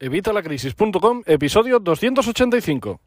Evitalacrisis.com, 0.00 1.22
episodio 1.26 1.78
285. 1.80 3.00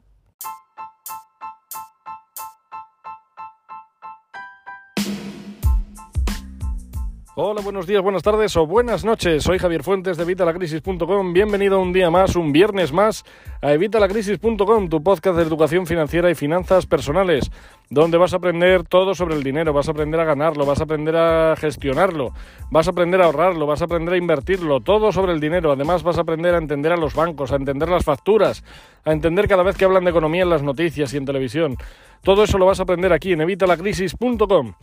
Hola, 7.33 7.61
buenos 7.61 7.87
días, 7.87 8.01
buenas 8.01 8.23
tardes 8.23 8.57
o 8.57 8.67
buenas 8.67 9.05
noches. 9.05 9.43
Soy 9.43 9.57
Javier 9.57 9.83
Fuentes 9.83 10.17
de 10.17 10.23
Evitalacrisis.com. 10.23 11.31
Bienvenido 11.31 11.79
un 11.79 11.93
día 11.93 12.09
más, 12.09 12.35
un 12.35 12.51
viernes 12.51 12.91
más 12.91 13.23
a 13.61 13.71
Evitalacrisis.com, 13.71 14.89
tu 14.89 15.01
podcast 15.01 15.37
de 15.37 15.43
educación 15.43 15.87
financiera 15.87 16.29
y 16.29 16.35
finanzas 16.35 16.87
personales, 16.87 17.49
donde 17.89 18.17
vas 18.17 18.33
a 18.33 18.35
aprender 18.35 18.83
todo 18.83 19.15
sobre 19.15 19.35
el 19.35 19.43
dinero, 19.43 19.71
vas 19.71 19.87
a 19.87 19.91
aprender 19.91 20.19
a 20.19 20.25
ganarlo, 20.25 20.65
vas 20.65 20.81
a 20.81 20.83
aprender 20.83 21.15
a 21.15 21.55
gestionarlo, 21.55 22.33
vas 22.69 22.87
a 22.87 22.91
aprender 22.91 23.21
a 23.21 23.27
ahorrarlo, 23.27 23.65
vas 23.65 23.81
a 23.81 23.85
aprender 23.85 24.15
a 24.15 24.17
invertirlo, 24.17 24.81
todo 24.81 25.13
sobre 25.13 25.31
el 25.31 25.39
dinero. 25.39 25.71
Además, 25.71 26.03
vas 26.03 26.17
a 26.17 26.21
aprender 26.21 26.53
a 26.53 26.57
entender 26.57 26.91
a 26.91 26.97
los 26.97 27.15
bancos, 27.15 27.53
a 27.53 27.55
entender 27.55 27.87
las 27.87 28.03
facturas, 28.03 28.61
a 29.05 29.13
entender 29.13 29.47
cada 29.47 29.63
vez 29.63 29.77
que 29.77 29.85
hablan 29.85 30.03
de 30.03 30.09
economía 30.09 30.43
en 30.43 30.49
las 30.49 30.63
noticias 30.63 31.13
y 31.13 31.17
en 31.17 31.23
televisión. 31.23 31.77
Todo 32.23 32.43
eso 32.43 32.57
lo 32.57 32.65
vas 32.65 32.81
a 32.81 32.83
aprender 32.83 33.13
aquí 33.13 33.31
en 33.31 33.39
Evitalacrisis.com. 33.39 34.73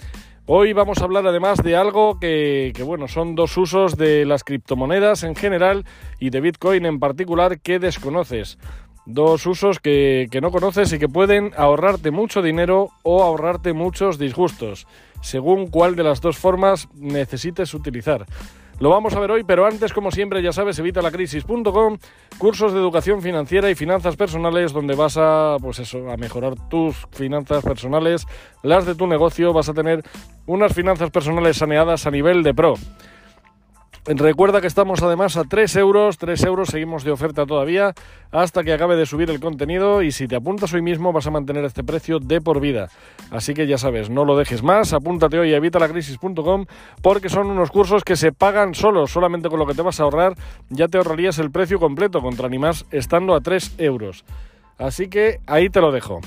Hoy 0.51 0.73
vamos 0.73 0.97
a 0.97 1.05
hablar 1.05 1.27
además 1.27 1.63
de 1.63 1.77
algo 1.77 2.19
que, 2.19 2.73
bueno, 2.83 3.07
son 3.07 3.35
dos 3.35 3.55
usos 3.59 3.99
de 3.99 4.25
las 4.25 4.45
criptomonedas 4.45 5.23
en 5.23 5.37
general 5.37 5.85
y 6.19 6.31
de 6.31 6.41
Bitcoin 6.41 6.87
en 6.87 6.99
particular 7.01 7.61
que 7.61 7.79
desconoces. 7.79 8.59
Dos 9.05 9.45
usos 9.45 9.79
que, 9.79 10.27
que 10.31 10.41
no 10.41 10.51
conoces 10.51 10.91
y 10.95 10.99
que 10.99 11.07
pueden 11.07 11.53
ahorrarte 11.55 12.11
mucho 12.13 12.41
dinero 12.41 12.89
o 13.03 13.23
ahorrarte 13.23 13.75
muchos 13.75 14.19
disgustos, 14.19 14.87
según 15.21 15.67
cuál 15.67 15.97
de 15.97 16.05
las 16.05 16.23
dos 16.23 16.39
formas 16.39 16.89
necesites 16.95 17.75
utilizar. 17.75 18.25
Lo 18.81 18.91
vamos 18.91 19.15
a 19.15 19.21
ver 19.21 19.33
hoy, 19.33 19.43
pero 19.43 19.67
antes, 19.67 19.93
como 19.93 20.13
siempre, 20.13 20.41
ya 20.41 20.53
sabes, 20.53 20.79
evitalacrisis.com, 20.79 21.99
cursos 22.39 22.73
de 22.73 22.79
educación 22.79 23.21
financiera 23.21 23.69
y 23.71 23.75
finanzas 23.75 24.15
personales, 24.15 24.73
donde 24.73 24.95
vas 24.95 25.17
a, 25.19 25.57
pues 25.61 25.81
eso, 25.81 26.09
a 26.09 26.17
mejorar 26.17 26.55
tus 26.69 27.09
finanzas 27.11 27.65
personales, 27.65 28.25
las 28.63 28.87
de 28.87 28.95
tu 28.95 29.09
negocio, 29.09 29.53
vas 29.53 29.69
a 29.69 29.75
tener 29.75 30.05
unas 30.47 30.73
finanzas 30.73 31.11
personales 31.11 31.57
saneadas 31.57 32.07
a 32.07 32.13
nivel 32.13 32.45
de 32.45 32.55
pro. 32.55 32.75
Recuerda 34.11 34.63
que 34.63 34.67
estamos 34.67 35.03
además 35.03 35.37
a 35.37 35.45
3 35.45 35.77
euros, 35.77 36.17
3 36.17 36.43
euros, 36.45 36.69
seguimos 36.71 37.05
de 37.05 37.11
oferta 37.11 37.45
todavía 37.45 37.93
hasta 38.33 38.65
que 38.65 38.73
acabe 38.73 38.97
de 38.97 39.05
subir 39.05 39.29
el 39.29 39.39
contenido 39.39 40.01
y 40.01 40.13
si 40.13 40.27
te 40.27 40.35
apuntas 40.35 40.73
hoy 40.73 40.81
mismo 40.81 41.13
vas 41.13 41.27
a 41.27 41.31
mantener 41.31 41.63
este 41.67 41.85
precio 41.85 42.19
de 42.19 42.41
por 42.41 42.59
vida. 42.59 42.89
Así 43.31 43.53
que 43.53 43.67
ya 43.67 43.77
sabes, 43.77 44.09
no 44.09 44.25
lo 44.25 44.35
dejes 44.35 44.63
más, 44.63 44.95
apúntate 44.95 45.39
hoy 45.39 45.53
a 45.53 45.59
evitalacrisis.com 45.59 46.65
porque 47.03 47.29
son 47.29 47.49
unos 47.49 47.71
cursos 47.71 48.03
que 48.03 48.17
se 48.17 48.33
pagan 48.33 48.75
solos, 48.75 49.11
solamente 49.11 49.51
con 49.51 49.59
lo 49.59 49.67
que 49.67 49.75
te 49.75 49.83
vas 49.83 50.01
a 50.01 50.05
ahorrar 50.05 50.33
ya 50.71 50.89
te 50.89 50.97
ahorrarías 50.97 51.39
el 51.39 51.51
precio 51.51 51.79
completo 51.79 52.23
contra 52.23 52.49
ni 52.49 52.59
más 52.59 52.87
estando 52.91 53.35
a 53.35 53.43
3 53.43 53.75
euros. 53.77 54.25
Así 54.79 55.09
que 55.09 55.41
ahí 55.47 55.69
te 55.69 55.83
lo 55.83 55.93
dejo. 55.93 56.23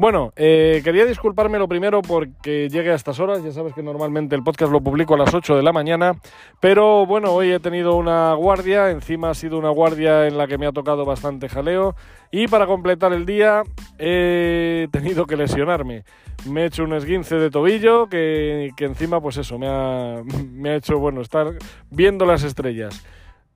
Bueno, 0.00 0.32
eh, 0.36 0.80
quería 0.84 1.04
disculparme 1.06 1.58
lo 1.58 1.66
primero 1.66 2.02
porque 2.02 2.68
llegue 2.68 2.92
a 2.92 2.94
estas 2.94 3.18
horas. 3.18 3.42
Ya 3.42 3.50
sabes 3.50 3.74
que 3.74 3.82
normalmente 3.82 4.36
el 4.36 4.44
podcast 4.44 4.70
lo 4.70 4.80
publico 4.80 5.14
a 5.14 5.18
las 5.18 5.34
8 5.34 5.56
de 5.56 5.62
la 5.64 5.72
mañana. 5.72 6.12
Pero 6.60 7.04
bueno, 7.04 7.32
hoy 7.32 7.50
he 7.50 7.58
tenido 7.58 7.96
una 7.96 8.32
guardia. 8.34 8.92
Encima 8.92 9.30
ha 9.30 9.34
sido 9.34 9.58
una 9.58 9.70
guardia 9.70 10.28
en 10.28 10.38
la 10.38 10.46
que 10.46 10.56
me 10.56 10.68
ha 10.68 10.72
tocado 10.72 11.04
bastante 11.04 11.48
jaleo. 11.48 11.96
Y 12.30 12.46
para 12.46 12.68
completar 12.68 13.12
el 13.12 13.26
día 13.26 13.64
he 13.98 14.86
tenido 14.92 15.26
que 15.26 15.36
lesionarme. 15.36 16.04
Me 16.48 16.62
he 16.62 16.66
hecho 16.66 16.84
un 16.84 16.92
esguince 16.92 17.34
de 17.34 17.50
tobillo 17.50 18.08
que, 18.08 18.70
encima, 18.78 19.20
pues 19.20 19.38
eso, 19.38 19.58
me 19.58 19.66
ha, 19.66 20.22
me 20.52 20.70
ha 20.70 20.76
hecho, 20.76 21.00
bueno, 21.00 21.22
estar 21.22 21.54
viendo 21.90 22.24
las 22.24 22.44
estrellas. 22.44 23.04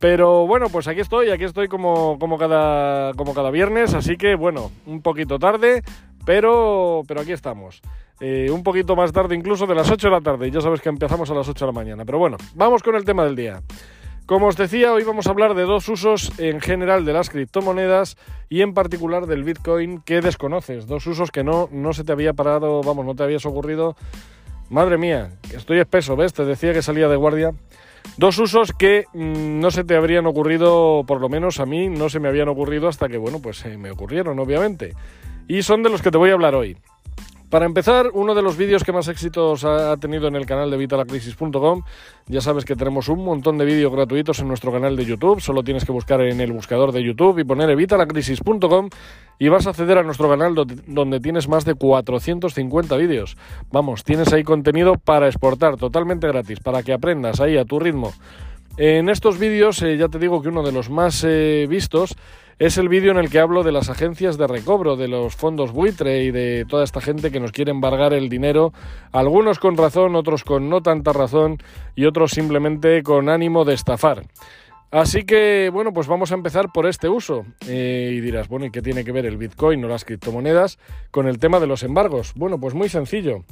Pero 0.02 0.48
bueno, 0.48 0.68
pues 0.68 0.88
aquí 0.88 0.98
estoy, 0.98 1.30
aquí 1.30 1.44
estoy 1.44 1.68
como, 1.68 2.18
como, 2.18 2.36
cada, 2.36 3.14
como 3.14 3.34
cada 3.34 3.52
viernes, 3.52 3.94
así 3.94 4.16
que 4.16 4.34
bueno, 4.34 4.72
un 4.84 5.00
poquito 5.00 5.38
tarde, 5.38 5.84
pero, 6.24 7.02
pero 7.06 7.20
aquí 7.20 7.32
estamos. 7.32 7.82
Eh, 8.20 8.50
un 8.50 8.62
poquito 8.62 8.94
más 8.94 9.12
tarde 9.12 9.34
incluso 9.34 9.66
de 9.66 9.74
las 9.74 9.90
8 9.90 10.06
de 10.06 10.10
la 10.12 10.20
tarde. 10.20 10.50
Ya 10.50 10.60
sabes 10.60 10.80
que 10.80 10.88
empezamos 10.88 11.30
a 11.30 11.34
las 11.34 11.48
8 11.48 11.66
de 11.66 11.72
la 11.72 11.74
mañana. 11.74 12.04
Pero 12.04 12.18
bueno, 12.18 12.36
vamos 12.54 12.82
con 12.82 12.94
el 12.94 13.04
tema 13.04 13.24
del 13.24 13.34
día. 13.34 13.62
Como 14.26 14.46
os 14.46 14.56
decía, 14.56 14.92
hoy 14.92 15.02
vamos 15.02 15.26
a 15.26 15.30
hablar 15.30 15.54
de 15.54 15.64
dos 15.64 15.88
usos 15.88 16.32
en 16.38 16.60
general 16.60 17.04
de 17.04 17.12
las 17.12 17.28
criptomonedas 17.28 18.16
y 18.48 18.62
en 18.62 18.72
particular 18.72 19.26
del 19.26 19.42
Bitcoin 19.42 20.00
que 20.00 20.20
desconoces. 20.20 20.86
Dos 20.86 21.06
usos 21.08 21.32
que 21.32 21.42
no, 21.42 21.68
no 21.72 21.92
se 21.92 22.04
te 22.04 22.12
había 22.12 22.32
parado, 22.32 22.80
vamos, 22.82 23.04
no 23.04 23.16
te 23.16 23.24
habías 23.24 23.44
ocurrido. 23.44 23.96
Madre 24.70 24.96
mía, 24.96 25.32
estoy 25.52 25.80
espeso, 25.80 26.14
¿ves? 26.14 26.32
Te 26.32 26.44
decía 26.44 26.72
que 26.72 26.82
salía 26.82 27.08
de 27.08 27.16
guardia. 27.16 27.50
Dos 28.16 28.38
usos 28.38 28.72
que 28.72 29.06
mm, 29.12 29.58
no 29.58 29.72
se 29.72 29.82
te 29.82 29.96
habrían 29.96 30.26
ocurrido, 30.26 31.02
por 31.04 31.20
lo 31.20 31.28
menos 31.28 31.58
a 31.58 31.66
mí, 31.66 31.88
no 31.88 32.08
se 32.08 32.20
me 32.20 32.28
habían 32.28 32.48
ocurrido 32.48 32.86
hasta 32.86 33.08
que, 33.08 33.18
bueno, 33.18 33.40
pues 33.40 33.66
me 33.76 33.90
ocurrieron, 33.90 34.38
obviamente 34.38 34.94
y 35.48 35.62
son 35.62 35.82
de 35.82 35.90
los 35.90 36.02
que 36.02 36.10
te 36.10 36.18
voy 36.18 36.30
a 36.30 36.34
hablar 36.34 36.54
hoy. 36.54 36.76
Para 37.52 37.66
empezar, 37.66 38.08
uno 38.14 38.34
de 38.34 38.40
los 38.40 38.56
vídeos 38.56 38.82
que 38.82 38.92
más 38.92 39.08
éxitos 39.08 39.62
ha 39.66 39.94
tenido 39.98 40.26
en 40.26 40.36
el 40.36 40.46
canal 40.46 40.70
de 40.70 40.78
vitalacrisis.com, 40.78 41.82
ya 42.26 42.40
sabes 42.40 42.64
que 42.64 42.74
tenemos 42.76 43.10
un 43.10 43.22
montón 43.22 43.58
de 43.58 43.66
vídeos 43.66 43.92
gratuitos 43.92 44.38
en 44.38 44.48
nuestro 44.48 44.72
canal 44.72 44.96
de 44.96 45.04
YouTube, 45.04 45.38
solo 45.42 45.62
tienes 45.62 45.84
que 45.84 45.92
buscar 45.92 46.22
en 46.22 46.40
el 46.40 46.50
buscador 46.50 46.92
de 46.92 47.04
YouTube 47.04 47.40
y 47.40 47.44
poner 47.44 47.68
evitalacrisis.com 47.68 48.88
y 49.38 49.48
vas 49.48 49.66
a 49.66 49.70
acceder 49.70 49.98
a 49.98 50.02
nuestro 50.02 50.30
canal 50.30 50.54
donde 50.54 51.20
tienes 51.20 51.46
más 51.46 51.66
de 51.66 51.74
450 51.74 52.96
vídeos. 52.96 53.36
Vamos, 53.70 54.02
tienes 54.02 54.32
ahí 54.32 54.44
contenido 54.44 54.94
para 54.94 55.26
exportar 55.26 55.76
totalmente 55.76 56.26
gratis, 56.28 56.58
para 56.60 56.82
que 56.82 56.94
aprendas 56.94 57.38
ahí 57.40 57.58
a 57.58 57.66
tu 57.66 57.78
ritmo. 57.78 58.14
En 58.78 59.10
estos 59.10 59.38
vídeos 59.38 59.82
eh, 59.82 59.98
ya 59.98 60.08
te 60.08 60.18
digo 60.18 60.40
que 60.40 60.48
uno 60.48 60.62
de 60.62 60.72
los 60.72 60.88
más 60.88 61.22
eh, 61.28 61.66
vistos 61.68 62.16
es 62.58 62.78
el 62.78 62.88
vídeo 62.88 63.10
en 63.10 63.18
el 63.18 63.30
que 63.30 63.38
hablo 63.38 63.62
de 63.62 63.72
las 63.72 63.88
agencias 63.88 64.38
de 64.38 64.46
recobro, 64.46 64.96
de 64.96 65.08
los 65.08 65.34
fondos 65.34 65.72
buitre 65.72 66.24
y 66.24 66.30
de 66.30 66.64
toda 66.68 66.84
esta 66.84 67.00
gente 67.00 67.30
que 67.30 67.40
nos 67.40 67.52
quiere 67.52 67.70
embargar 67.70 68.12
el 68.12 68.28
dinero, 68.28 68.72
algunos 69.10 69.58
con 69.58 69.76
razón, 69.76 70.14
otros 70.14 70.44
con 70.44 70.68
no 70.68 70.82
tanta 70.82 71.12
razón 71.12 71.58
y 71.94 72.04
otros 72.04 72.32
simplemente 72.32 73.02
con 73.02 73.28
ánimo 73.28 73.64
de 73.64 73.74
estafar. 73.74 74.24
Así 74.90 75.24
que, 75.24 75.70
bueno, 75.72 75.94
pues 75.94 76.06
vamos 76.06 76.32
a 76.32 76.34
empezar 76.34 76.70
por 76.70 76.86
este 76.86 77.08
uso. 77.08 77.46
Eh, 77.66 78.12
y 78.12 78.20
dirás, 78.20 78.48
bueno, 78.48 78.66
¿y 78.66 78.70
qué 78.70 78.82
tiene 78.82 79.04
que 79.04 79.12
ver 79.12 79.24
el 79.24 79.38
Bitcoin 79.38 79.82
o 79.84 79.88
las 79.88 80.04
criptomonedas 80.04 80.78
con 81.10 81.26
el 81.26 81.38
tema 81.38 81.60
de 81.60 81.66
los 81.66 81.82
embargos? 81.82 82.34
Bueno, 82.34 82.60
pues 82.60 82.74
muy 82.74 82.90
sencillo. 82.90 83.44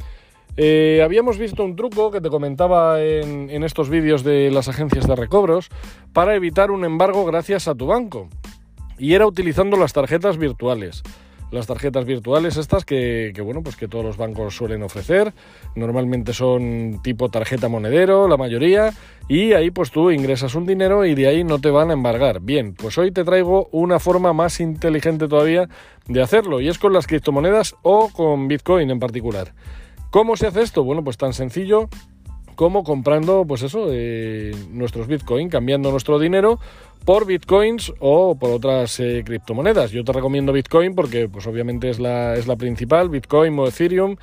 Eh, 0.59 1.01
habíamos 1.03 1.39
visto 1.39 1.65
un 1.65 1.77
truco 1.77 2.11
que 2.11 2.21
te 2.21 2.29
comentaba 2.29 3.01
en, 3.01 3.49
en 3.49 3.65
estos 3.65 3.89
vídeos 3.89 4.23
de 4.23 4.51
las 4.51 4.69
agencias 4.69 5.07
de 5.07 5.17
recobros 5.17 5.71
para 6.13 6.35
evitar 6.35 6.71
un 6.71 6.85
embargo 6.85 7.25
gracias 7.25 7.69
a 7.69 7.75
tu 7.75 7.87
banco 7.87 8.29
y 9.01 9.15
era 9.15 9.27
utilizando 9.27 9.77
las 9.77 9.95
tarjetas 9.95 10.37
virtuales. 10.37 11.03
Las 11.51 11.67
tarjetas 11.67 12.05
virtuales 12.05 12.57
estas 12.57 12.85
que, 12.85 13.33
bueno, 13.43 13.63
pues 13.63 13.75
que 13.75 13.89
todos 13.89 14.05
los 14.05 14.17
bancos 14.17 14.55
suelen 14.55 14.85
ofrecer, 14.85 15.33
normalmente 15.75 16.33
son 16.33 17.01
tipo 17.03 17.29
tarjeta 17.29 17.69
monedero, 17.69 18.29
la 18.29 18.37
mayoría, 18.37 18.93
y 19.27 19.53
ahí 19.55 19.73
pues 19.73 19.91
tú 19.91 20.13
ingresas 20.13 20.55
un 20.55 20.65
dinero 20.65 21.05
y 21.05 21.17
de 21.17 21.27
ahí 21.27 21.43
no 21.43 21.59
te 21.59 21.71
van 21.71 21.91
a 21.91 21.95
embargar. 21.95 22.41
Bien, 22.41 22.75
pues 22.75 22.99
hoy 22.99 23.11
te 23.11 23.25
traigo 23.25 23.69
una 23.73 23.99
forma 23.99 24.33
más 24.33 24.61
inteligente 24.61 25.27
todavía 25.27 25.69
de 26.07 26.23
hacerlo, 26.23 26.61
y 26.61 26.69
es 26.69 26.79
con 26.79 26.93
las 26.93 27.09
criptomonedas 27.09 27.75
o 27.83 28.11
con 28.11 28.47
Bitcoin 28.47 28.89
en 28.91 29.01
particular. 29.01 29.53
¿Cómo 30.11 30.37
se 30.37 30.47
hace 30.47 30.63
esto? 30.63 30.85
Bueno, 30.85 31.03
pues 31.03 31.17
tan 31.17 31.33
sencillo 31.33 31.89
como 32.57 32.85
comprando, 32.85 33.45
pues 33.47 33.63
eso, 33.63 33.87
eh, 33.91 34.53
nuestros 34.71 35.07
Bitcoin, 35.07 35.49
cambiando 35.49 35.91
nuestro 35.91 36.19
dinero 36.19 36.59
por 37.05 37.27
Bitcoins 37.27 37.93
o 37.99 38.35
por 38.35 38.51
otras 38.51 39.01
eh, 39.01 39.23
criptomonedas. 39.25 39.91
Yo 39.91 40.05
te 40.05 40.13
recomiendo 40.13 40.53
Bitcoin 40.53 40.95
porque, 40.95 41.29
pues 41.29 41.47
obviamente 41.47 41.89
es 41.91 41.99
la, 41.99 42.35
es 42.35 42.47
la 42.47 42.57
principal, 42.57 43.09
Bitcoin 43.09 43.59
o 43.59 43.67
Ethereum. 43.67 44.17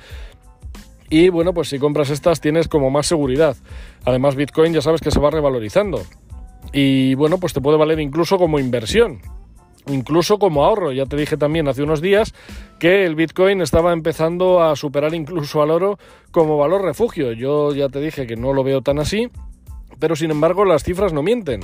Y 1.10 1.30
bueno, 1.30 1.54
pues 1.54 1.68
si 1.68 1.78
compras 1.78 2.10
estas 2.10 2.40
tienes 2.40 2.68
como 2.68 2.90
más 2.90 3.06
seguridad. 3.06 3.56
Además, 4.04 4.36
Bitcoin 4.36 4.72
ya 4.74 4.82
sabes 4.82 5.00
que 5.00 5.10
se 5.10 5.20
va 5.20 5.30
revalorizando. 5.30 6.02
Y 6.72 7.14
bueno, 7.14 7.38
pues 7.38 7.54
te 7.54 7.60
puede 7.60 7.78
valer 7.78 7.98
incluso 7.98 8.36
como 8.36 8.58
inversión 8.58 9.20
incluso 9.88 10.38
como 10.38 10.64
ahorro. 10.64 10.92
Ya 10.92 11.06
te 11.06 11.16
dije 11.16 11.36
también 11.36 11.68
hace 11.68 11.82
unos 11.82 12.00
días 12.00 12.34
que 12.78 13.04
el 13.04 13.14
Bitcoin 13.14 13.60
estaba 13.60 13.92
empezando 13.92 14.62
a 14.62 14.76
superar 14.76 15.14
incluso 15.14 15.62
al 15.62 15.70
oro 15.70 15.98
como 16.30 16.56
valor 16.56 16.82
refugio. 16.82 17.32
Yo 17.32 17.74
ya 17.74 17.88
te 17.88 18.00
dije 18.00 18.26
que 18.26 18.36
no 18.36 18.52
lo 18.52 18.64
veo 18.64 18.82
tan 18.82 18.98
así, 18.98 19.30
pero 19.98 20.16
sin 20.16 20.30
embargo 20.30 20.64
las 20.64 20.84
cifras 20.84 21.12
no 21.12 21.22
mienten. 21.22 21.60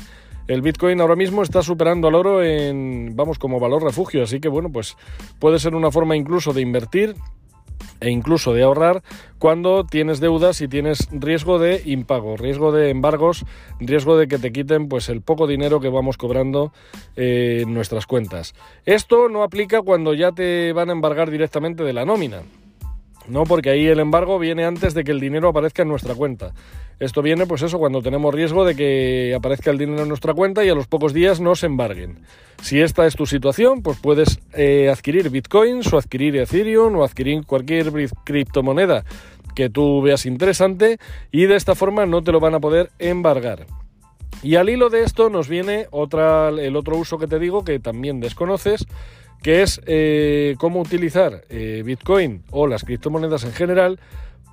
El 0.47 0.61
Bitcoin 0.61 1.01
ahora 1.01 1.17
mismo 1.17 1.43
está 1.43 1.63
superando 1.63 2.09
al 2.09 2.15
oro 2.15 2.43
en, 2.43 3.17
vamos, 3.17 3.39
como 3.39 3.59
valor 3.59 3.83
refugio, 3.83 4.25
así 4.25 4.41
que 4.41 4.49
bueno, 4.49 4.71
pues 4.71 4.97
puede 5.39 5.59
ser 5.59 5.75
una 5.75 5.91
forma 5.91 6.17
incluso 6.17 6.53
de 6.53 6.61
invertir 6.61 7.15
e 8.01 8.11
incluso 8.11 8.53
de 8.53 8.63
ahorrar 8.63 9.03
cuando 9.39 9.85
tienes 9.85 10.21
deudas 10.21 10.61
y 10.61 10.69
tienes 10.69 11.09
riesgo 11.11 11.59
de 11.59 11.83
impago, 11.85 12.37
riesgo 12.37 12.73
de 12.73 12.91
embargos, 12.91 13.45
riesgo 13.79 14.17
de 14.17 14.29
que 14.29 14.39
te 14.39 14.53
quiten 14.53 14.89
pues 14.89 15.09
el 15.09 15.21
poco 15.21 15.47
dinero 15.47 15.81
que 15.81 15.89
vamos 15.89 16.17
cobrando 16.17 16.73
eh, 17.17 17.61
en 17.63 17.75
nuestras 17.75 18.07
cuentas. 18.07 18.55
Esto 18.87 19.29
no 19.29 19.43
aplica 19.43 19.83
cuando 19.83 20.15
ya 20.15 20.33
te 20.33 20.73
van 20.73 20.91
a 20.91 20.93
embargar 20.93 21.31
directamente 21.31 21.85
de 21.85 21.93
la 21.93 22.05
nómina. 22.05 22.43
¿no? 23.29 23.45
Porque 23.45 23.71
ahí 23.71 23.87
el 23.87 24.01
embargo 24.01 24.39
viene 24.39 24.65
antes 24.65 24.95
de 24.95 25.05
que 25.05 25.13
el 25.13 25.21
dinero 25.21 25.49
aparezca 25.49 25.83
en 25.83 25.89
nuestra 25.89 26.15
cuenta. 26.15 26.53
Esto 27.01 27.23
viene, 27.23 27.47
pues 27.47 27.63
eso, 27.63 27.79
cuando 27.79 28.03
tenemos 28.03 28.33
riesgo 28.33 28.65
de 28.65 28.77
que 28.77 29.35
aparezca 29.37 29.71
el 29.71 29.79
dinero 29.79 30.03
en 30.03 30.09
nuestra 30.09 30.33
cuenta 30.33 30.65
y 30.65 30.69
a 30.69 30.75
los 30.75 30.87
pocos 30.87 31.13
días 31.13 31.41
nos 31.41 31.65
embarguen. 31.65 32.19
Si 32.63 32.81
esta 32.81 33.07
es 33.07 33.17
tu 33.17 33.27
situación, 33.27 33.83
pues 33.83 33.99
puedes 33.99 34.41
eh, 34.53 34.89
adquirir 34.91 35.31
bitcoins 35.31 35.93
o 35.93 35.99
adquirir 35.99 36.37
Ethereum 36.37 36.97
o 36.97 37.05
adquirir 37.05 37.45
cualquier 37.47 37.93
criptomoneda 38.25 39.05
que 39.55 39.71
tú 39.71 40.03
veas 40.03 40.27
interesante 40.27 40.99
y 41.31 41.47
de 41.47 41.57
esta 41.57 41.75
forma 41.75 42.07
no 42.07 42.23
te 42.23 42.33
lo 42.33 42.41
van 42.41 42.55
a 42.55 42.61
poder 42.61 42.91
embargar. 42.99 43.67
Y 44.43 44.57
al 44.57 44.69
hilo 44.69 44.91
de 44.91 45.03
esto 45.03 45.31
nos 45.31 45.49
viene 45.49 45.87
otra, 45.91 46.49
el 46.49 46.77
otro 46.77 46.97
uso 46.97 47.19
que 47.19 47.27
te 47.27 47.39
digo 47.39 47.65
que 47.65 47.79
también 47.79 48.21
desconoces, 48.21 48.87
que 49.43 49.63
es 49.63 49.81
eh, 49.87 50.55
cómo 50.59 50.81
utilizar 50.81 51.45
eh, 51.49 51.83
Bitcoin 51.85 52.43
o 52.51 52.67
las 52.67 52.85
criptomonedas 52.85 53.45
en 53.45 53.53
general 53.53 54.01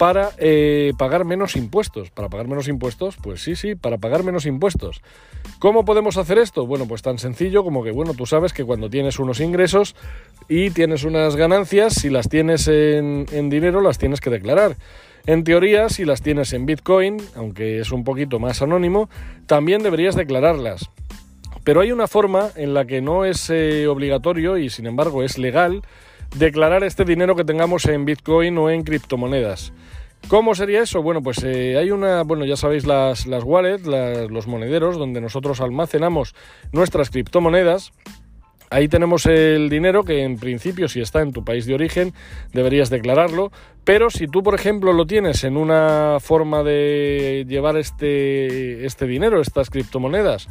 para 0.02 0.32
eh, 0.40 0.94
pagar 0.98 1.26
menos 1.26 1.56
impuestos. 1.56 2.10
¿Para 2.10 2.28
pagar 2.28 2.48
menos 2.48 2.68
impuestos? 2.68 3.18
Pues 3.22 3.44
sí, 3.44 3.56
sí, 3.56 3.76
para 3.76 4.00
pagar 4.00 4.24
menos 4.24 4.48
impuestos. 4.48 5.04
¿Cómo 5.60 5.86
podemos 5.86 6.18
hacer 6.18 6.40
esto? 6.40 6.66
Bueno, 6.66 6.88
pues 6.88 7.04
tan 7.04 7.20
sencillo 7.20 7.64
como 7.64 7.84
que, 7.84 7.92
bueno, 7.92 8.16
tú 8.16 8.26
sabes 8.26 8.52
que 8.52 8.64
cuando 8.64 8.90
tienes 8.90 9.20
unos 9.20 9.40
ingresos 9.40 9.96
y 10.50 10.72
tienes 10.72 11.04
unas 11.04 11.36
ganancias, 11.36 11.94
si 11.94 12.10
las 12.10 12.30
tienes 12.30 12.68
en, 12.68 13.28
dinero, 13.52 13.80
las 13.80 14.00
tienes 14.00 14.22
que 14.22 14.32
declarar. 14.32 14.76
En 15.28 15.44
teoría, 15.44 15.88
si 15.88 16.04
las 16.04 16.24
tienes 16.24 16.52
en 16.54 16.66
Bitcoin, 16.66 17.18
aunque 17.36 17.78
es 17.80 17.92
un 17.92 18.04
poquito 18.04 18.40
más 18.40 18.64
anónimo, 18.64 19.08
también 19.46 19.84
deberías 19.84 20.16
declararlas. 20.16 20.90
Pero 21.64 21.82
hay 21.82 21.92
una 21.92 22.08
forma 22.08 22.50
en 22.56 22.74
la 22.74 22.86
que 22.86 23.02
no 23.02 23.24
es 23.24 23.52
eh, 23.52 23.86
obligatorio 23.86 24.58
y 24.58 24.72
sin 24.72 24.88
embargo 24.88 25.22
es 25.22 25.38
legal 25.38 25.84
declarar 26.36 26.84
este 26.84 27.06
dinero 27.06 27.36
que 27.36 27.44
tengamos 27.44 27.86
en 27.86 28.06
Bitcoin 28.06 28.58
o 28.58 28.70
en 28.70 28.84
criptomonedas. 28.84 29.74
¿Cómo 30.28 30.56
sería 30.56 30.82
eso? 30.84 31.02
Bueno, 31.02 31.22
pues 31.22 31.44
eh, 31.44 31.78
hay 31.78 31.92
una, 31.92 32.24
bueno, 32.24 32.46
ya 32.46 32.56
sabéis 32.56 32.86
las, 32.86 33.28
las 33.28 33.44
wallets, 33.44 33.86
los 33.86 34.48
monederos, 34.48 34.98
donde 34.98 35.20
nosotros 35.20 35.60
almacenamos 35.60 36.36
nuestras 36.72 37.10
criptomonedas. 37.10 37.92
Ahí 38.70 38.88
tenemos 38.88 39.26
el 39.26 39.70
dinero 39.70 40.06
que 40.06 40.24
en 40.24 40.38
principio 40.38 40.88
si 40.88 41.02
está 41.02 41.22
en 41.22 41.34
tu 41.34 41.44
país 41.44 41.66
de 41.66 41.74
origen 41.74 42.14
deberías 42.54 42.90
declararlo, 42.90 43.52
pero 43.84 44.10
si 44.10 44.28
tú 44.28 44.44
por 44.44 44.56
ejemplo 44.56 44.94
lo 44.94 45.06
tienes 45.06 45.44
en 45.44 45.58
una 45.58 46.20
forma 46.22 46.64
de 46.64 47.44
llevar 47.50 47.76
este, 47.76 48.86
este 48.86 49.08
dinero, 49.08 49.42
estas 49.42 49.70
criptomonedas, 49.70 50.48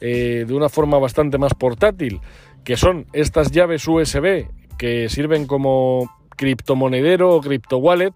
eh, 0.00 0.44
de 0.46 0.54
una 0.54 0.68
forma 0.68 1.00
bastante 1.00 1.36
más 1.36 1.54
portátil, 1.54 2.20
que 2.62 2.76
son 2.76 3.06
estas 3.12 3.50
llaves 3.50 3.88
USB 3.88 4.46
que 4.76 5.08
sirven 5.08 5.46
como 5.46 6.10
criptomonedero 6.36 7.30
o 7.30 7.40
cripto 7.40 7.78
wallet, 7.78 8.14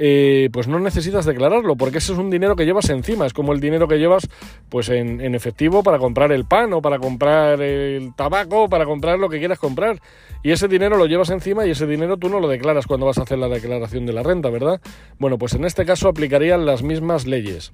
eh, 0.00 0.48
pues 0.52 0.68
no 0.68 0.78
necesitas 0.78 1.24
declararlo, 1.24 1.74
porque 1.74 1.98
ese 1.98 2.12
es 2.12 2.18
un 2.18 2.30
dinero 2.30 2.54
que 2.54 2.64
llevas 2.64 2.88
encima, 2.88 3.26
es 3.26 3.32
como 3.32 3.52
el 3.52 3.60
dinero 3.60 3.88
que 3.88 3.98
llevas 3.98 4.28
pues 4.68 4.88
en, 4.90 5.20
en, 5.20 5.34
efectivo 5.34 5.82
para 5.82 5.98
comprar 5.98 6.30
el 6.30 6.44
pan 6.44 6.72
o 6.72 6.80
para 6.80 7.00
comprar 7.00 7.60
el 7.60 8.14
tabaco 8.14 8.68
para 8.68 8.84
comprar 8.84 9.18
lo 9.18 9.28
que 9.28 9.40
quieras 9.40 9.58
comprar. 9.58 10.00
Y 10.44 10.52
ese 10.52 10.68
dinero 10.68 10.96
lo 10.96 11.06
llevas 11.06 11.30
encima 11.30 11.66
y 11.66 11.70
ese 11.70 11.86
dinero 11.88 12.16
tú 12.16 12.28
no 12.28 12.38
lo 12.38 12.46
declaras 12.46 12.86
cuando 12.86 13.06
vas 13.06 13.18
a 13.18 13.22
hacer 13.22 13.38
la 13.38 13.48
declaración 13.48 14.06
de 14.06 14.12
la 14.12 14.22
renta, 14.22 14.50
¿verdad? 14.50 14.80
Bueno, 15.18 15.36
pues 15.36 15.54
en 15.54 15.64
este 15.64 15.84
caso 15.84 16.08
aplicarían 16.08 16.64
las 16.64 16.84
mismas 16.84 17.26
leyes. 17.26 17.72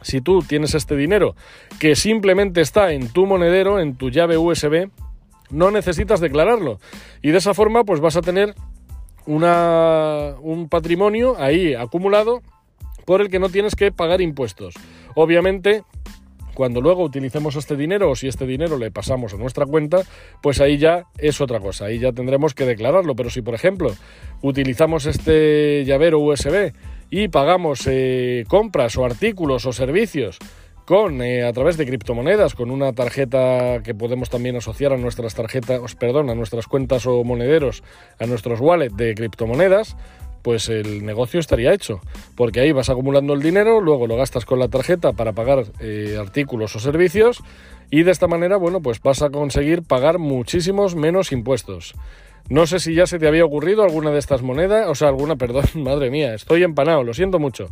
Si 0.00 0.20
tú 0.20 0.42
tienes 0.42 0.74
este 0.74 0.96
dinero 0.96 1.36
que 1.78 1.94
simplemente 1.94 2.60
está 2.60 2.92
en 2.92 3.08
tu 3.08 3.24
monedero, 3.24 3.78
en 3.78 3.94
tu 3.94 4.10
llave 4.10 4.36
USB, 4.36 4.90
no 5.52 5.70
necesitas 5.70 6.20
declararlo. 6.20 6.80
Y 7.22 7.30
de 7.30 7.38
esa 7.38 7.54
forma, 7.54 7.84
pues 7.84 8.00
vas 8.00 8.16
a 8.16 8.22
tener 8.22 8.54
una, 9.26 10.34
un 10.40 10.68
patrimonio 10.68 11.36
ahí 11.38 11.74
acumulado 11.74 12.42
por 13.04 13.20
el 13.20 13.30
que 13.30 13.38
no 13.38 13.48
tienes 13.48 13.76
que 13.76 13.92
pagar 13.92 14.20
impuestos. 14.20 14.74
Obviamente, 15.14 15.84
cuando 16.54 16.80
luego 16.80 17.04
utilicemos 17.04 17.56
este 17.56 17.76
dinero 17.76 18.10
o 18.10 18.16
si 18.16 18.28
este 18.28 18.46
dinero 18.46 18.78
le 18.78 18.90
pasamos 18.90 19.34
a 19.34 19.36
nuestra 19.36 19.66
cuenta, 19.66 20.02
pues 20.42 20.60
ahí 20.60 20.78
ya 20.78 21.06
es 21.18 21.40
otra 21.40 21.60
cosa, 21.60 21.86
ahí 21.86 21.98
ya 21.98 22.12
tendremos 22.12 22.54
que 22.54 22.66
declararlo. 22.66 23.14
Pero 23.14 23.30
si, 23.30 23.42
por 23.42 23.54
ejemplo, 23.54 23.94
utilizamos 24.42 25.06
este 25.06 25.84
llavero 25.84 26.18
USB 26.18 26.72
y 27.10 27.28
pagamos 27.28 27.86
eh, 27.86 28.44
compras 28.48 28.96
o 28.96 29.04
artículos 29.04 29.66
o 29.66 29.72
servicios 29.72 30.38
con 30.84 31.22
eh, 31.22 31.44
a 31.44 31.52
través 31.52 31.76
de 31.76 31.86
criptomonedas, 31.86 32.54
con 32.54 32.70
una 32.70 32.92
tarjeta 32.92 33.82
que 33.82 33.94
podemos 33.94 34.30
también 34.30 34.56
asociar 34.56 34.92
a 34.92 34.96
nuestras 34.96 35.34
tarjetas, 35.34 35.94
perdón, 35.94 36.30
a 36.30 36.34
nuestras 36.34 36.66
cuentas 36.66 37.06
o 37.06 37.22
monederos, 37.24 37.82
a 38.18 38.26
nuestros 38.26 38.60
wallets 38.60 38.96
de 38.96 39.14
criptomonedas, 39.14 39.96
pues 40.42 40.68
el 40.68 41.06
negocio 41.06 41.40
estaría 41.40 41.72
hecho, 41.72 42.00
porque 42.36 42.60
ahí 42.60 42.72
vas 42.72 42.90
acumulando 42.90 43.32
el 43.32 43.42
dinero, 43.42 43.80
luego 43.80 44.06
lo 44.06 44.16
gastas 44.16 44.44
con 44.44 44.58
la 44.58 44.68
tarjeta 44.68 45.12
para 45.12 45.32
pagar 45.32 45.64
eh, 45.80 46.16
artículos 46.20 46.74
o 46.76 46.80
servicios 46.80 47.42
y 47.90 48.02
de 48.02 48.10
esta 48.10 48.26
manera, 48.26 48.56
bueno, 48.56 48.80
pues 48.80 49.00
vas 49.00 49.22
a 49.22 49.30
conseguir 49.30 49.82
pagar 49.82 50.18
muchísimos 50.18 50.96
menos 50.96 51.30
impuestos. 51.30 51.94
No 52.48 52.66
sé 52.66 52.80
si 52.80 52.94
ya 52.94 53.06
se 53.06 53.18
te 53.18 53.28
había 53.28 53.44
ocurrido 53.44 53.84
alguna 53.84 54.10
de 54.10 54.18
estas 54.18 54.42
monedas, 54.42 54.88
o 54.88 54.94
sea, 54.94 55.08
alguna, 55.08 55.36
perdón, 55.36 55.64
madre 55.76 56.10
mía, 56.10 56.34
estoy 56.34 56.64
empanado, 56.64 57.04
lo 57.04 57.14
siento 57.14 57.38
mucho. 57.38 57.70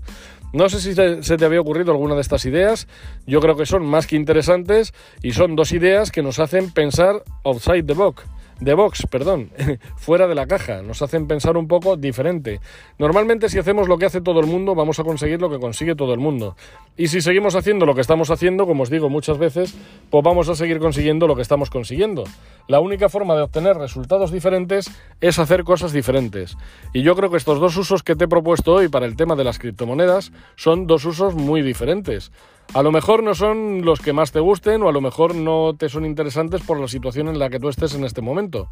No 0.52 0.68
sé 0.68 0.80
si 0.80 0.94
se 0.94 1.36
te 1.36 1.44
había 1.44 1.60
ocurrido 1.60 1.92
alguna 1.92 2.14
de 2.14 2.22
estas 2.22 2.44
ideas, 2.44 2.88
yo 3.26 3.40
creo 3.40 3.56
que 3.56 3.66
son 3.66 3.86
más 3.86 4.06
que 4.06 4.16
interesantes 4.16 4.92
y 5.22 5.32
son 5.32 5.54
dos 5.54 5.72
ideas 5.72 6.10
que 6.10 6.22
nos 6.22 6.38
hacen 6.38 6.70
pensar 6.70 7.22
outside 7.44 7.84
the 7.84 7.94
box 7.94 8.24
de 8.60 8.74
box, 8.74 9.06
perdón, 9.10 9.50
fuera 9.96 10.28
de 10.28 10.34
la 10.34 10.46
caja, 10.46 10.82
nos 10.82 11.02
hacen 11.02 11.26
pensar 11.26 11.56
un 11.56 11.66
poco 11.66 11.96
diferente. 11.96 12.60
Normalmente 12.98 13.48
si 13.48 13.58
hacemos 13.58 13.88
lo 13.88 13.98
que 13.98 14.06
hace 14.06 14.20
todo 14.20 14.40
el 14.40 14.46
mundo, 14.46 14.74
vamos 14.74 14.98
a 15.00 15.04
conseguir 15.04 15.40
lo 15.40 15.50
que 15.50 15.58
consigue 15.58 15.94
todo 15.94 16.12
el 16.12 16.20
mundo. 16.20 16.56
Y 16.96 17.08
si 17.08 17.20
seguimos 17.20 17.54
haciendo 17.54 17.86
lo 17.86 17.94
que 17.94 18.02
estamos 18.02 18.30
haciendo, 18.30 18.66
como 18.66 18.82
os 18.82 18.90
digo 18.90 19.08
muchas 19.08 19.38
veces, 19.38 19.74
pues 20.10 20.22
vamos 20.22 20.48
a 20.48 20.54
seguir 20.54 20.78
consiguiendo 20.78 21.26
lo 21.26 21.36
que 21.36 21.42
estamos 21.42 21.70
consiguiendo. 21.70 22.24
La 22.68 22.80
única 22.80 23.08
forma 23.08 23.34
de 23.34 23.42
obtener 23.42 23.76
resultados 23.76 24.30
diferentes 24.30 24.90
es 25.20 25.38
hacer 25.38 25.64
cosas 25.64 25.92
diferentes. 25.92 26.56
Y 26.92 27.02
yo 27.02 27.16
creo 27.16 27.30
que 27.30 27.38
estos 27.38 27.60
dos 27.60 27.76
usos 27.76 28.02
que 28.02 28.16
te 28.16 28.24
he 28.24 28.28
propuesto 28.28 28.74
hoy 28.74 28.88
para 28.88 29.06
el 29.06 29.16
tema 29.16 29.36
de 29.36 29.44
las 29.44 29.58
criptomonedas 29.58 30.32
son 30.56 30.86
dos 30.86 31.04
usos 31.04 31.34
muy 31.34 31.62
diferentes. 31.62 32.30
A 32.72 32.84
lo 32.84 32.92
mejor 32.92 33.24
no 33.24 33.34
son 33.34 33.84
los 33.84 33.98
que 33.98 34.12
más 34.12 34.30
te 34.30 34.38
gusten 34.38 34.82
o 34.84 34.88
a 34.88 34.92
lo 34.92 35.00
mejor 35.00 35.34
no 35.34 35.74
te 35.76 35.88
son 35.88 36.04
interesantes 36.04 36.62
por 36.62 36.78
la 36.78 36.86
situación 36.86 37.26
en 37.26 37.40
la 37.40 37.50
que 37.50 37.58
tú 37.58 37.68
estés 37.68 37.96
en 37.96 38.04
este 38.04 38.22
momento. 38.22 38.68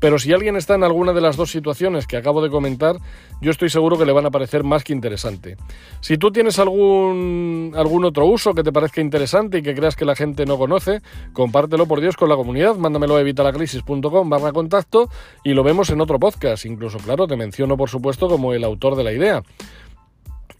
Pero 0.00 0.18
si 0.18 0.32
alguien 0.32 0.56
está 0.56 0.74
en 0.74 0.84
alguna 0.84 1.12
de 1.12 1.20
las 1.20 1.36
dos 1.36 1.50
situaciones 1.50 2.06
que 2.06 2.16
acabo 2.16 2.40
de 2.40 2.48
comentar, 2.48 2.96
yo 3.42 3.50
estoy 3.50 3.68
seguro 3.68 3.98
que 3.98 4.06
le 4.06 4.12
van 4.12 4.24
a 4.24 4.30
parecer 4.30 4.64
más 4.64 4.84
que 4.84 4.94
interesante. 4.94 5.58
Si 6.00 6.16
tú 6.16 6.32
tienes 6.32 6.58
algún, 6.58 7.74
algún 7.76 8.06
otro 8.06 8.24
uso 8.24 8.54
que 8.54 8.62
te 8.62 8.72
parezca 8.72 9.02
interesante 9.02 9.58
y 9.58 9.62
que 9.62 9.74
creas 9.74 9.96
que 9.96 10.06
la 10.06 10.16
gente 10.16 10.46
no 10.46 10.56
conoce, 10.56 11.02
compártelo 11.34 11.86
por 11.86 12.00
Dios 12.00 12.16
con 12.16 12.30
la 12.30 12.36
comunidad, 12.36 12.76
mándamelo 12.76 13.16
a 13.16 13.20
evitalacrisis.com 13.20 14.30
barra 14.30 14.52
contacto 14.52 15.10
y 15.44 15.52
lo 15.52 15.62
vemos 15.62 15.90
en 15.90 16.00
otro 16.00 16.18
podcast. 16.18 16.64
Incluso, 16.64 16.96
claro, 16.96 17.26
te 17.26 17.36
menciono 17.36 17.76
por 17.76 17.90
supuesto 17.90 18.28
como 18.28 18.54
el 18.54 18.64
autor 18.64 18.96
de 18.96 19.04
la 19.04 19.12
idea. 19.12 19.42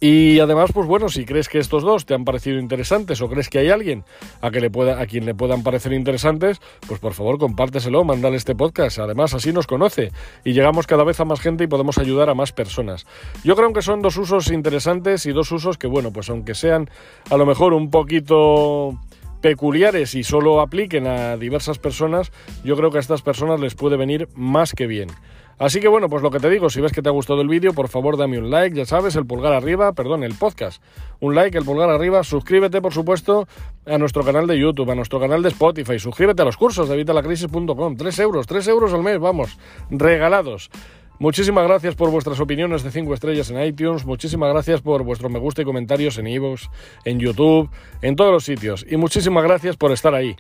Y 0.03 0.41
además, 0.41 0.73
pues 0.75 0.89
bueno, 0.89 1.09
si 1.09 1.25
crees 1.25 1.49
que 1.49 1.61
estos 1.61 1.85
dos 1.85 2.07
te 2.07 2.15
han 2.15 2.25
parecido 2.25 2.59
interesantes 2.59 3.23
o 3.23 3.29
crees 3.29 3.49
que 3.49 3.61
hay 3.61 3.69
alguien 3.69 4.03
a, 4.41 4.51
quien 4.51 5.25
le 5.25 5.35
puedan 5.37 5.63
parecer 5.63 5.93
interesantes, 5.93 6.61
pues 6.89 6.99
por 6.99 7.15
favor 7.15 7.39
compárteselo, 7.39 8.03
mandale 8.03 8.37
este 8.37 8.57
podcast. 8.57 8.99
Además, 8.99 9.33
así 9.33 9.53
nos 9.53 9.69
conoce 9.69 10.11
y 10.45 10.55
llegamos 10.55 10.89
cada 10.89 11.05
vez 11.05 11.21
a 11.21 11.25
más 11.25 11.41
gente 11.41 11.63
y 11.63 11.67
podemos 11.69 11.99
ayudar 11.99 12.31
a 12.31 12.35
más 12.35 12.51
personas. 12.51 13.07
Yo 13.45 13.55
creo 13.55 13.73
que 13.73 13.81
son 13.81 14.03
dos 14.03 14.17
usos 14.17 14.51
interesantes 14.51 15.25
y 15.25 15.31
dos 15.31 15.53
usos 15.53 15.79
que, 15.79 15.87
bueno, 15.87 16.13
pues 16.13 16.29
aunque 16.31 16.57
sean 16.57 16.91
a 17.31 17.37
lo 17.37 17.47
mejor 17.47 17.73
un 17.73 17.89
poquito 17.89 18.99
peculiares 19.41 20.17
y 20.17 20.25
solo 20.25 20.61
apliquen 20.61 21.07
a 21.07 21.37
diversas 21.37 21.79
personas, 21.79 22.33
yo 22.65 22.77
creo 22.77 22.91
que 22.91 22.97
a 22.97 23.01
estas 23.01 23.23
personas 23.23 23.61
les 23.61 23.77
puede 23.77 23.97
venir 23.97 24.29
más 24.35 24.73
que 24.73 24.89
bien. 24.89 25.11
Así 25.59 25.81
que 25.81 25.89
bueno, 25.89 26.09
pues 26.09 26.23
lo 26.23 26.31
que 26.31 26.41
te 26.41 26.51
digo, 26.51 26.71
si 26.71 26.81
ves 26.81 26.93
que 26.93 27.03
te 27.03 27.09
ha 27.09 27.13
gustado 27.13 27.41
el 27.41 27.49
vídeo, 27.49 27.73
por 27.73 27.89
favor 27.89 28.17
dame 28.17 28.39
un 28.39 28.51
like, 28.51 28.77
ya 28.77 28.85
sabes, 28.85 29.17
el 29.17 29.27
pulgar 29.27 29.53
arriba, 29.53 29.93
perdón, 29.93 30.25
el 30.25 30.35
podcast. 30.35 30.83
Un 31.21 31.35
like, 31.35 31.57
el 31.57 31.65
pulgar 31.65 31.91
arriba, 31.91 32.25
suscríbete 32.25 32.81
por 32.81 32.93
supuesto 32.93 33.47
a 33.87 33.99
nuestro 33.99 34.25
canal 34.25 34.47
de 34.47 34.59
YouTube, 34.59 34.91
a 34.91 34.95
nuestro 34.95 35.21
canal 35.21 35.43
de 35.43 35.51
Spotify, 35.51 35.99
suscríbete 35.99 36.43
a 36.43 36.45
los 36.45 36.57
cursos 36.57 36.89
de 36.89 36.95
evitalacrisis.com, 36.95 37.97
3 37.97 38.19
euros, 38.21 38.47
3 38.47 38.69
euros 38.69 38.93
al 38.93 39.03
mes, 39.03 39.19
vamos, 39.19 39.59
regalados. 39.91 40.71
Muchísimas 41.19 41.65
gracias 41.69 41.95
por 41.95 42.11
vuestras 42.11 42.41
opiniones 42.41 42.83
de 42.83 42.91
5 42.91 43.15
estrellas 43.15 43.49
en 43.51 43.63
iTunes, 43.63 44.05
muchísimas 44.05 44.53
gracias 44.53 44.81
por 44.81 45.05
vuestro 45.05 45.29
me 45.29 45.39
gusta 45.39 45.63
y 45.63 45.65
comentarios 45.65 46.19
en 46.19 46.27
iVoox, 46.27 46.63
en 47.05 47.21
YouTube, 47.21 47.71
en 48.01 48.17
todos 48.17 48.33
los 48.33 48.45
sitios 48.45 48.85
y 48.91 48.97
muchísimas 48.97 49.45
gracias 49.45 49.77
por 49.77 49.93
estar 49.93 50.15
ahí. 50.17 50.35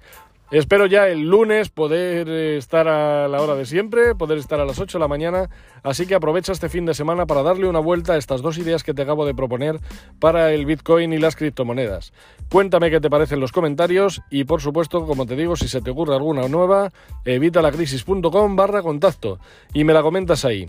Espero 0.53 0.85
ya 0.85 1.09
el 1.09 1.31
lunes 1.31 1.71
poder 1.71 2.29
eh, 2.29 2.59
estar 2.59 2.87
a 2.87 3.27
la 3.27 3.41
hora 3.41 3.55
de 3.55 3.65
siempre, 3.65 4.15
poder 4.15 4.37
estar 4.37 4.61
a 4.61 4.67
las 4.67 4.79
8 4.79 4.99
de 4.99 5.01
la 5.01 5.09
mañana, 5.09 5.49
así 5.83 6.07
que 6.07 6.15
aprovecha 6.15 6.53
este 6.53 6.69
fin 6.69 6.85
de 6.85 6.93
semana 6.93 7.25
para 7.25 7.43
darle 7.43 7.67
una 7.67 7.79
vuelta 7.79 8.13
a 8.13 8.17
estas 8.19 8.43
dos 8.43 8.59
ideas 8.59 8.85
que 8.85 8.93
te 8.93 9.01
acabo 9.01 9.25
de 9.25 9.35
proponer 9.35 9.81
para 10.19 10.53
el 10.53 10.67
Bitcoin 10.67 11.15
y 11.15 11.19
las 11.19 11.37
criptomonedas. 11.37 12.13
Cuéntame 12.51 12.91
qué 12.91 13.01
te 13.01 13.09
parecen 13.09 13.41
los 13.41 13.51
comentarios 13.51 14.21
y 14.29 14.45
por 14.45 14.61
supuesto, 14.61 15.07
como 15.07 15.25
te 15.25 15.37
digo, 15.37 15.57
si 15.57 15.69
se 15.69 15.81
te 15.81 15.91
ocurre 15.91 16.17
alguna 16.17 16.47
nueva, 16.49 16.93
evitalacrisis.com 17.25 18.55
barra 18.55 18.83
contacto 18.83 19.39
y 19.73 19.85
me 19.85 19.95
la 19.95 20.03
comentas 20.03 20.45
ahí. 20.45 20.69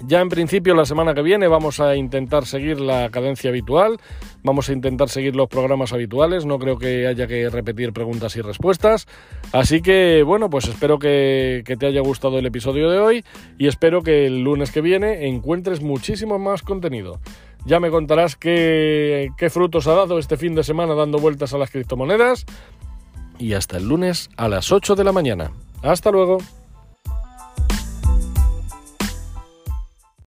Ya 0.00 0.20
en 0.20 0.28
principio 0.28 0.74
la 0.74 0.84
semana 0.84 1.12
que 1.12 1.22
viene 1.22 1.48
vamos 1.48 1.80
a 1.80 1.96
intentar 1.96 2.46
seguir 2.46 2.80
la 2.80 3.10
cadencia 3.10 3.50
habitual, 3.50 3.98
vamos 4.44 4.68
a 4.68 4.72
intentar 4.72 5.08
seguir 5.08 5.34
los 5.34 5.48
programas 5.48 5.92
habituales, 5.92 6.46
no 6.46 6.58
creo 6.58 6.78
que 6.78 7.06
haya 7.08 7.26
que 7.26 7.50
repetir 7.50 7.92
preguntas 7.92 8.36
y 8.36 8.40
respuestas. 8.40 9.06
Así 9.52 9.82
que 9.82 10.22
bueno, 10.22 10.50
pues 10.50 10.68
espero 10.68 10.98
que, 11.00 11.64
te 11.78 11.86
haya 11.86 12.00
gustado 12.00 12.38
el 12.38 12.46
episodio 12.46 12.90
de 12.90 12.98
hoy 12.98 13.24
y 13.58 13.66
espero 13.66 14.02
que 14.02 14.26
el 14.26 14.44
lunes 14.44 14.70
que 14.70 14.82
viene 14.82 15.26
encuentres 15.26 15.82
muchísimo 15.82 16.38
más 16.38 16.62
contenido. 16.62 17.18
Ya 17.64 17.80
me 17.80 17.90
contarás 17.90 18.36
qué, 18.36 19.30
qué 19.36 19.50
frutos 19.50 19.88
ha 19.88 19.94
dado 19.94 20.20
este 20.20 20.36
fin 20.36 20.54
de 20.54 20.62
semana 20.62 20.94
dando 20.94 21.18
vueltas 21.18 21.52
a 21.54 21.58
las 21.58 21.70
criptomonedas. 21.70 22.46
Y 23.38 23.54
hasta 23.54 23.78
el 23.78 23.88
lunes 23.88 24.30
a 24.36 24.48
las 24.48 24.70
8 24.70 24.94
de 24.94 25.04
la 25.04 25.12
mañana. 25.12 25.50
Hasta 25.82 26.10
luego. 26.10 26.38